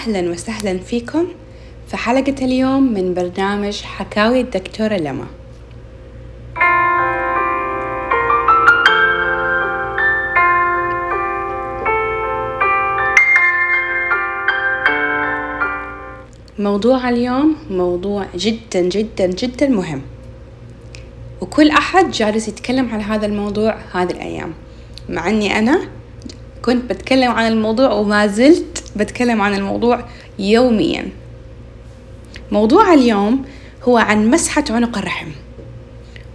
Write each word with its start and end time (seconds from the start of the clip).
أهلا 0.00 0.30
وسهلا 0.30 0.78
فيكم 0.78 1.26
في 1.88 1.96
حلقة 1.96 2.34
اليوم 2.44 2.82
من 2.92 3.14
برنامج 3.14 3.82
حكاوي 3.82 4.40
الدكتورة 4.40 4.94
لما. 4.94 5.26
موضوع 16.58 17.08
اليوم 17.08 17.56
موضوع 17.70 18.26
جدا 18.34 18.80
جدا 18.80 19.26
جدا 19.26 19.68
مهم. 19.68 20.02
وكل 21.40 21.70
أحد 21.70 22.10
جالس 22.10 22.48
يتكلم 22.48 22.88
عن 22.88 23.00
هذا 23.00 23.26
الموضوع 23.26 23.76
هذه 23.92 24.10
الأيام. 24.10 24.52
مع 25.08 25.28
أني 25.28 25.58
أنا 25.58 25.99
كنت 26.64 26.90
بتكلم 26.90 27.30
عن 27.30 27.52
الموضوع 27.52 27.92
وما 27.92 28.26
زلت 28.26 28.84
بتكلم 28.96 29.42
عن 29.42 29.54
الموضوع 29.54 30.04
يوميا. 30.38 31.08
موضوع 32.52 32.94
اليوم 32.94 33.44
هو 33.82 33.98
عن 33.98 34.30
مسحة 34.30 34.64
عنق 34.70 34.98
الرحم. 34.98 35.28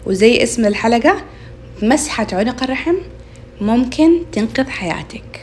وزي 0.05 0.43
اسم 0.43 0.65
الحلقة 0.65 1.15
مسحة 1.81 2.27
عنق 2.33 2.63
الرحم 2.63 2.95
ممكن 3.61 4.21
تنقذ 4.31 4.69
حياتك. 4.69 5.41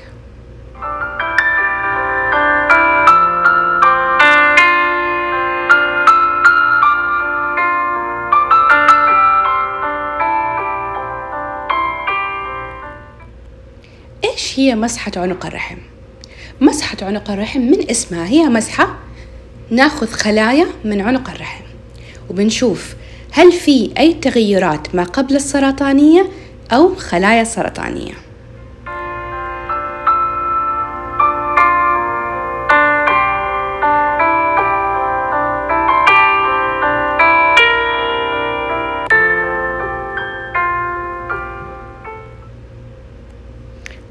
هي 14.58 14.74
مسحة 14.74 15.12
عنق 15.16 15.46
الرحم؟ 15.46 15.76
مسحة 16.60 16.96
عنق 17.02 17.30
الرحم 17.30 17.60
من 17.60 17.90
اسمها؟ 17.90 18.26
هي 18.26 18.48
مسحة 18.48 18.98
ناخذ 19.70 20.06
خلايا 20.06 20.66
من 20.84 21.00
عنق 21.00 21.30
الرحم. 21.30 21.64
وبنشوف 22.30 22.94
هل 23.32 23.52
في 23.52 23.90
أي 23.98 24.14
تغيرات 24.14 24.94
ما 24.94 25.04
قبل 25.04 25.36
السرطانية 25.36 26.26
أو 26.72 26.94
خلايا 26.94 27.44
سرطانية 27.44 28.12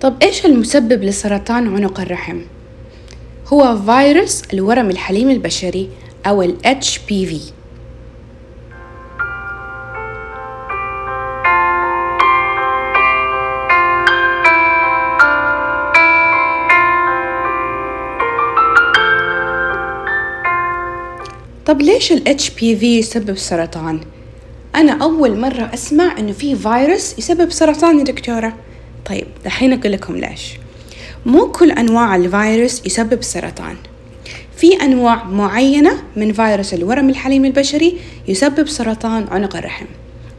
طب 0.01 0.15
إيش 0.21 0.45
المسبب 0.45 1.03
لسرطان 1.03 1.75
عنق 1.75 1.99
الرحم؟ 1.99 2.41
هو 3.47 3.77
فيروس 3.85 4.41
الورم 4.53 4.89
الحليم 4.89 5.29
البشري 5.29 5.89
أو 6.27 6.41
ال 6.41 6.55
HPV 6.65 7.35
طب 21.65 21.81
ليش 21.81 22.11
ال 22.11 22.37
HPV 22.39 22.83
يسبب 22.83 23.37
سرطان؟ 23.37 24.01
أنا 24.75 25.03
أول 25.03 25.39
مرة 25.39 25.71
أسمع 25.73 26.19
إنه 26.19 26.31
في 26.31 26.55
فيروس 26.55 27.19
يسبب 27.19 27.51
سرطان 27.51 27.99
يا 27.99 28.03
دكتورة 28.03 28.53
طيب 29.05 29.27
دحين 29.45 29.73
أقول 29.73 29.91
لكم 29.91 30.17
ليش. 30.17 30.53
مو 31.25 31.51
كل 31.51 31.71
أنواع 31.71 32.15
الفيروس 32.15 32.85
يسبب 32.85 33.23
سرطان. 33.23 33.75
في 34.57 34.73
أنواع 34.81 35.23
معينة 35.23 36.03
من 36.15 36.33
فيروس 36.33 36.73
الورم 36.73 37.09
الحليم 37.09 37.45
البشري 37.45 37.97
يسبب 38.27 38.67
سرطان 38.67 39.27
عنق 39.31 39.55
الرحم 39.55 39.85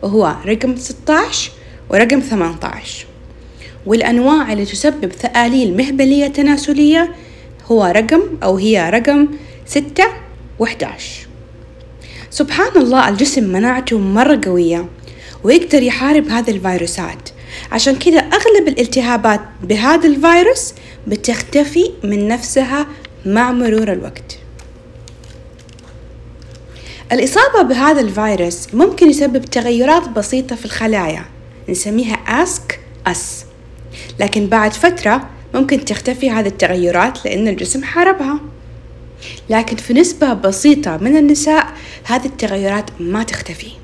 وهو 0.03 0.37
رقم 0.47 0.77
16 0.77 1.51
ورقم 1.91 2.21
18 2.21 3.07
والأنواع 3.87 4.53
اللي 4.53 4.65
تسبب 4.65 5.13
ثآليل 5.13 5.77
مهبلية 5.77 6.27
تناسلية 6.27 7.15
هو 7.67 7.85
رقم 7.85 8.21
أو 8.43 8.57
هي 8.57 8.91
رقم 8.91 9.29
6 9.67 10.05
و11 10.63 10.85
سبحان 12.31 12.77
الله 12.77 13.09
الجسم 13.09 13.45
مناعته 13.53 13.99
مرة 13.99 14.41
قوية 14.45 14.89
ويقدر 15.45 15.83
يحارب 15.83 16.29
هذه 16.29 16.51
الفيروسات. 16.51 17.29
عشان 17.73 17.97
كذا 17.97 18.19
أغلب 18.19 18.69
الالتهابات 18.69 19.41
بهذا 19.63 20.07
الفيروس 20.07 20.75
بتختفي 21.07 21.91
من 22.05 22.29
نفسها 22.29 22.87
مع 23.27 23.53
مرور 23.53 23.93
الوقت. 23.93 24.39
الإصابة 27.13 27.63
بهذا 27.63 28.01
الفيروس 28.01 28.75
ممكن 28.75 29.11
يسبب 29.11 29.45
تغيرات 29.45 30.09
بسيطة 30.09 30.57
في 30.57 30.65
الخلايا 30.65 31.25
نسميها 31.69 32.15
أسك 32.15 32.81
أس. 33.07 33.45
لكن 34.21 34.47
بعد 34.47 34.73
فترة 34.73 35.29
ممكن 35.55 35.85
تختفي 35.85 36.31
هذه 36.31 36.47
التغيرات 36.47 37.25
لأن 37.25 37.49
الجسم 37.49 37.85
حاربها. 37.85 38.41
لكن 39.51 39.77
في 39.77 39.95
نسبة 39.95 40.33
بسيطة 40.33 40.97
من 40.97 41.17
النساء 41.17 41.67
هذه 42.05 42.27
التغيرات 42.27 42.91
ما 43.01 43.23
تختفي. 43.23 43.82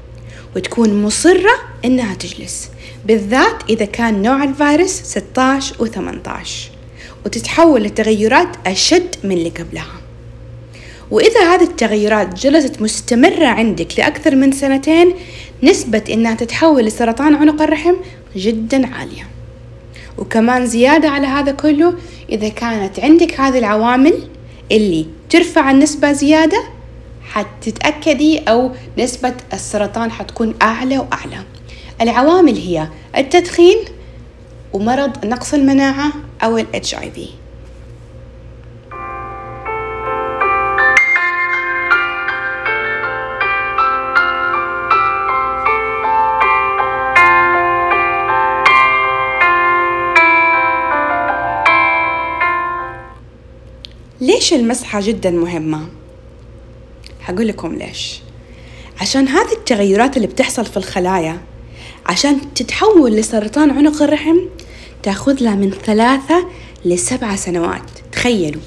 وتكون 0.59 1.03
مصرة 1.03 1.51
إنها 1.85 2.15
تجلس. 2.15 2.69
بالذات 3.07 3.63
إذا 3.71 3.85
كان 3.85 4.23
نوع 4.23 4.45
الفيروس 4.45 4.91
16 4.91 5.77
و 5.79 5.87
18 5.87 6.71
وتتحول 7.27 7.83
لتغيرات 7.83 8.49
أشد 8.67 9.15
من 9.25 9.33
اللي 9.33 9.49
قبلها. 9.49 10.01
وإذا 11.11 11.55
هذه 11.55 11.63
التغيرات 11.63 12.35
جلست 12.35 12.83
مستمرة 12.83 13.47
عندك 13.47 13.99
لأكثر 13.99 14.35
من 14.35 14.53
سنتين 14.53 15.15
نسبة 15.63 16.03
إنها 16.11 16.35
تتحول 16.35 16.85
لسرطان 16.85 17.35
عنق 17.35 17.63
الرحم 17.63 17.95
جدا 18.37 18.87
عالية. 18.87 19.29
وكمان 20.19 20.67
زيادة 20.67 21.09
على 21.09 21.27
هذا 21.27 21.53
كله 21.53 21.95
إذا 22.33 22.49
كانت 22.49 23.01
عندك 23.01 23.41
هذه 23.41 23.59
العوامل 23.59 24.29
اللي 24.73 25.07
ترفع 25.31 25.71
النسبة 25.71 26.13
زيادة 26.13 26.78
حتتأكدي 27.33 28.39
أو 28.39 28.71
نسبة 28.99 29.35
السرطان 29.53 30.11
حتكون 30.11 30.55
أعلى 30.63 30.99
وأعلى 30.99 31.45
العوامل 32.01 32.57
هي 32.57 32.89
التدخين 33.17 33.77
ومرض 34.73 35.27
نقص 35.27 35.55
المناعة 35.55 36.13
أو 36.45 36.59
ال 36.59 36.67
HIV 36.85 37.21
ليش 54.21 54.53
المسحة 54.53 55.01
جدا 55.03 55.31
مهمة؟ 55.31 55.89
هقول 57.29 57.49
لكم 57.49 57.75
ليش. 57.75 58.21
عشان 59.01 59.29
هذه 59.29 59.53
التغيرات 59.53 60.17
اللي 60.17 60.27
بتحصل 60.29 60.67
في 60.67 60.77
الخلايا 60.77 61.39
عشان 62.07 62.55
تتحول 62.55 63.13
لسرطان 63.13 63.71
عنق 63.71 64.03
الرحم 64.03 64.37
تاخذ 65.03 65.37
لها 65.41 65.55
من 65.55 65.71
ثلاثة 65.71 66.47
لسبع 66.85 67.37
سنوات. 67.37 67.91
تخيلوا. 68.13 68.61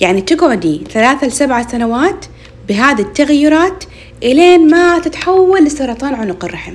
يعني 0.00 0.20
تقعدي 0.20 0.80
ثلاثة 0.90 1.26
لسبع 1.26 1.68
سنوات 1.68 2.26
بهذه 2.68 3.00
التغيرات 3.00 3.84
إلين 4.22 4.70
ما 4.70 4.98
تتحول 4.98 5.64
لسرطان 5.64 6.14
عنق 6.14 6.44
الرحم. 6.44 6.74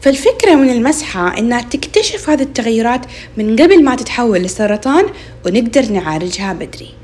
فالفكرة 0.00 0.54
من 0.54 0.70
المسحة 0.70 1.38
إنها 1.38 1.60
تكتشف 1.60 2.30
هذه 2.30 2.42
التغيرات 2.42 3.06
من 3.36 3.56
قبل 3.56 3.84
ما 3.84 3.94
تتحول 3.94 4.38
لسرطان 4.38 5.04
ونقدر 5.46 5.92
نعالجها 5.92 6.52
بدري. 6.52 6.99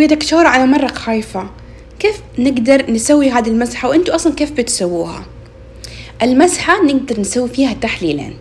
طيب 0.00 0.10
يا 0.10 0.16
دكتورة 0.16 0.48
أنا 0.48 0.64
مرة 0.64 0.86
خايفة. 0.86 1.50
كيف 1.98 2.20
نقدر 2.38 2.90
نسوي 2.90 3.30
هذه 3.30 3.48
المسحة؟ 3.48 3.88
وأنتوا 3.88 4.14
أصلا 4.14 4.34
كيف 4.34 4.52
بتسووها؟ 4.52 5.24
المسحة 6.22 6.84
نقدر 6.84 7.20
نسوي 7.20 7.48
فيها 7.48 7.72
تحليلين. 7.72 8.34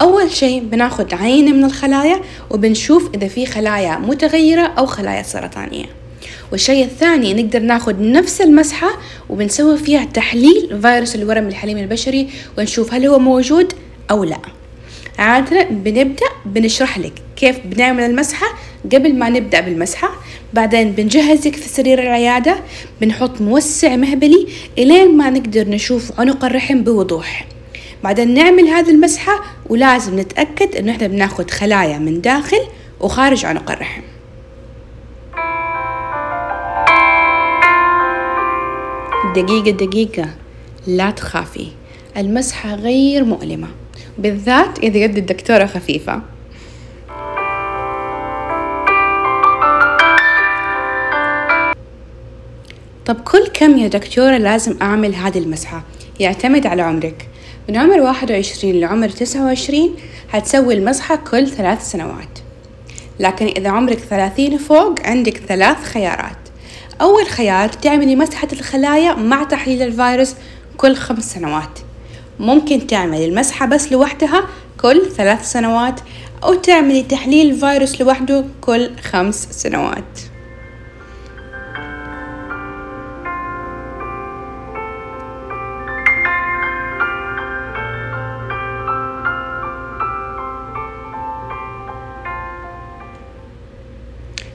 أول 0.00 0.30
شيء 0.30 0.64
بناخد 0.64 1.14
عينة 1.14 1.52
من 1.52 1.64
الخلايا 1.64 2.20
وبنشوف 2.50 3.10
إذا 3.14 3.28
في 3.28 3.46
خلايا 3.46 3.98
متغيرة 3.98 4.62
أو 4.62 4.86
خلايا 4.86 5.22
سرطانية 5.22 5.86
والشيء 6.52 6.84
الثاني 6.84 7.34
نقدر 7.34 7.60
ناخد 7.60 8.00
نفس 8.00 8.40
المسحة 8.40 8.90
وبنسوي 9.28 9.78
فيها 9.78 10.04
تحليل 10.04 10.78
فيروس 10.82 11.14
الورم 11.14 11.48
الحليم 11.48 11.78
البشري 11.78 12.28
ونشوف 12.58 12.94
هل 12.94 13.06
هو 13.06 13.18
موجود 13.18 13.72
أو 14.10 14.24
لا. 14.24 14.38
عادة 15.18 15.62
بنبدأ 15.62 16.26
بنشرح 16.46 16.98
لك 16.98 17.12
كيف 17.36 17.56
بنعمل 17.64 18.02
المسحة 18.02 18.46
قبل 18.92 19.14
ما 19.14 19.28
نبدأ 19.28 19.60
بالمسحة. 19.60 20.23
بعدين 20.54 20.92
بنجهزك 20.92 21.56
في 21.56 21.68
سرير 21.68 22.02
العيادة 22.02 22.56
بنحط 23.00 23.40
موسع 23.40 23.96
مهبلي 23.96 24.46
إلين 24.78 25.16
ما 25.16 25.30
نقدر 25.30 25.68
نشوف 25.68 26.20
عنق 26.20 26.44
الرحم 26.44 26.82
بوضوح. 26.82 27.46
بعدين 28.04 28.34
نعمل 28.34 28.64
هذه 28.64 28.90
المسحة 28.90 29.40
ولازم 29.66 30.20
نتأكد 30.20 30.76
إنه 30.76 30.92
إحنا 30.92 31.06
بناخد 31.06 31.50
خلايا 31.50 31.98
من 31.98 32.20
داخل 32.20 32.60
وخارج 33.00 33.44
عنق 33.44 33.70
الرحم. 33.70 34.02
دقيقة 39.36 39.70
دقيقة. 39.70 40.28
لا 40.86 41.10
تخافي. 41.10 41.66
المسحة 42.16 42.74
غير 42.74 43.24
مؤلمة. 43.24 43.68
بالذات 44.18 44.78
إذا 44.78 44.98
يد 44.98 45.16
الدكتورة 45.16 45.66
خفيفة. 45.66 46.33
طب 53.06 53.20
كل 53.20 53.46
كم 53.46 53.78
يا 53.78 53.88
دكتورة 53.88 54.36
لازم 54.36 54.76
أعمل 54.82 55.14
هذه 55.14 55.38
المسحة؟ 55.38 55.82
يعتمد 56.20 56.66
على 56.66 56.82
عمرك. 56.82 57.28
من 57.68 57.76
عمر 57.76 58.00
واحد 58.00 58.32
وعشرين 58.32 58.80
لعمر 58.80 59.08
تسعة 59.08 59.44
وعشرين 59.44 59.94
هتسوي 60.32 60.74
المسحة 60.74 61.16
كل 61.16 61.48
ثلاث 61.48 61.90
سنوات. 61.90 62.38
لكن 63.20 63.46
إذا 63.46 63.68
عمرك 63.68 63.98
ثلاثين 63.98 64.58
فوق 64.58 64.94
عندك 65.04 65.36
ثلاث 65.36 65.84
خيارات. 65.84 66.36
أول 67.00 67.26
خيار 67.26 67.68
تعملي 67.68 68.16
مسحة 68.16 68.48
الخلايا 68.52 69.14
مع 69.14 69.42
تحليل 69.44 69.82
الفيروس 69.82 70.34
كل 70.76 70.96
خمس 70.96 71.32
سنوات. 71.32 71.78
ممكن 72.38 72.86
تعملي 72.86 73.24
المسحة 73.24 73.66
بس 73.66 73.92
لوحدها 73.92 74.46
كل 74.80 75.10
ثلاث 75.16 75.52
سنوات 75.52 76.00
أو 76.44 76.54
تعملي 76.54 77.02
تحليل 77.02 77.50
الفيروس 77.50 78.00
لوحده 78.00 78.44
كل 78.60 78.90
خمس 78.96 79.48
سنوات. 79.50 80.33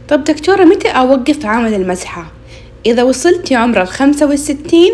طب 0.10 0.24
دكتورة 0.24 0.64
متى 0.64 0.88
أوقف 0.88 1.46
عمل 1.46 1.74
المسحة؟ 1.74 2.32
إذا 2.86 3.04
وصلتي 3.04 3.56
عمر 3.56 3.82
الخمسة 3.82 4.26
والستين 4.26 4.94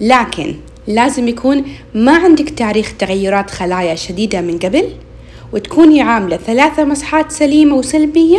لكن 0.00 0.56
لازم 0.86 1.28
يكون 1.28 1.64
ما 1.94 2.16
عندك 2.16 2.50
تاريخ 2.50 2.92
تغيرات 2.98 3.50
خلايا 3.50 3.94
شديدة 3.94 4.40
من 4.40 4.58
قبل 4.58 4.88
وتكوني 5.52 6.02
عاملة 6.02 6.36
ثلاثة 6.36 6.84
مسحات 6.84 7.32
سليمة 7.32 7.74
وسلبية 7.74 8.38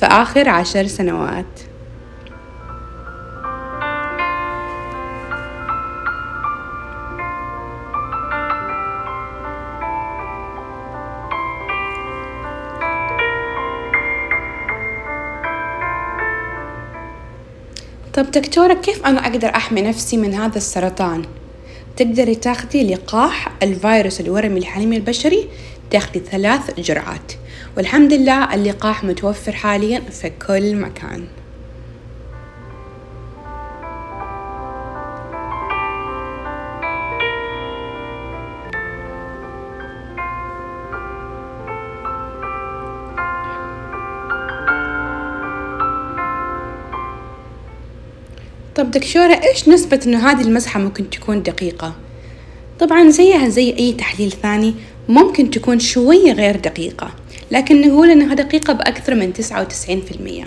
في 0.00 0.06
آخر 0.06 0.48
عشر 0.48 0.86
سنوات 0.86 1.67
طب 18.18 18.30
دكتورة 18.30 18.74
كيف 18.74 19.06
أنا 19.06 19.26
أقدر 19.26 19.48
أحمي 19.48 19.82
نفسي 19.82 20.16
من 20.16 20.34
هذا 20.34 20.56
السرطان؟ 20.56 21.24
تقدري 21.96 22.34
تاخدي 22.34 22.94
لقاح 22.94 23.48
الفيروس 23.62 24.20
الورمي 24.20 24.58
الحليمي 24.58 24.96
البشري 24.96 25.48
تاخدي 25.90 26.20
ثلاث 26.20 26.80
جرعات 26.80 27.32
والحمد 27.76 28.12
لله 28.12 28.54
اللقاح 28.54 29.04
متوفر 29.04 29.52
حاليا 29.52 30.00
في 30.00 30.32
كل 30.46 30.76
مكان 30.76 31.24
طب 48.78 48.90
دكتورة 48.90 49.40
إيش 49.44 49.68
نسبة 49.68 50.00
إنه 50.06 50.30
هذه 50.30 50.40
المسحة 50.40 50.80
ممكن 50.80 51.10
تكون 51.10 51.42
دقيقة؟ 51.42 51.94
طبعا 52.80 53.10
زيها 53.10 53.48
زي 53.48 53.74
أي 53.78 53.92
تحليل 53.92 54.32
ثاني 54.42 54.74
ممكن 55.08 55.50
تكون 55.50 55.78
شوية 55.78 56.32
غير 56.32 56.56
دقيقة 56.56 57.10
لكن 57.50 57.88
نقول 57.88 58.10
إنها 58.10 58.34
دقيقة 58.34 58.72
بأكثر 58.72 59.14
من 59.14 59.32
تسعة 59.32 59.60
وتسعين 59.60 60.00
في 60.00 60.10
المية 60.10 60.44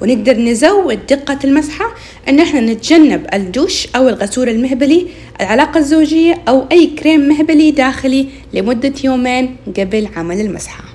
ونقدر 0.00 0.36
نزود 0.36 1.06
دقة 1.06 1.38
المسحة 1.44 1.94
إن 2.28 2.40
إحنا 2.40 2.60
نتجنب 2.60 3.26
الدش 3.34 3.88
أو 3.96 4.08
الغسول 4.08 4.48
المهبلي 4.48 5.06
العلاقة 5.40 5.78
الزوجية 5.78 6.42
أو 6.48 6.66
أي 6.72 6.86
كريم 6.86 7.20
مهبلي 7.20 7.70
داخلي 7.70 8.28
لمدة 8.54 8.94
يومين 9.04 9.56
قبل 9.76 10.08
عمل 10.16 10.40
المسحة 10.40 10.87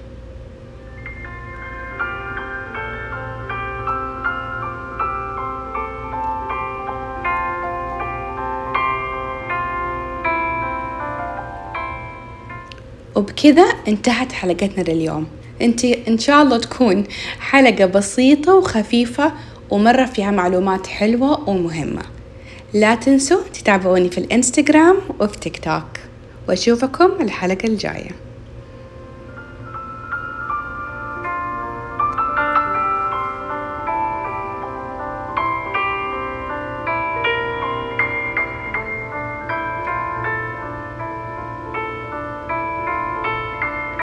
وبكذا 13.16 13.64
انتهت 13.88 14.32
حلقتنا 14.32 14.84
لليوم. 14.84 15.28
انت 15.62 15.86
إن 15.86 16.18
شاء 16.18 16.44
الله 16.44 16.58
تكون 16.58 17.04
حلقة 17.40 17.86
بسيطة 17.86 18.56
وخفيفة 18.56 19.34
ومرة 19.70 20.06
فيها 20.06 20.32
معلومات 20.32 20.88
حلوة 20.88 21.50
ومهمة. 21.50 22.02
لا 22.74 22.96
تنسوا 22.96 23.44
تتابعوني 23.54 24.10
في 24.10 24.18
الإنستغرام 24.18 24.96
وفي 25.20 25.40
تيك 25.40 25.58
توك. 25.58 25.84
وأشوفكم 26.50 27.12
الحلقة 27.22 27.68
الجاية. 27.68 28.12